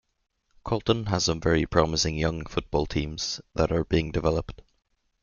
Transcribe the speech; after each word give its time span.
Colton 0.63 1.05
has 1.09 1.25
some 1.25 1.39
very 1.39 1.67
promising 1.67 2.17
young 2.17 2.43
football 2.47 2.87
teams 2.87 3.39
that 3.53 3.71
are 3.71 3.83
being 3.85 4.09
developed. 4.11 4.63